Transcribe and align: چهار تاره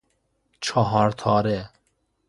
چهار 0.61 1.11
تاره 1.11 1.69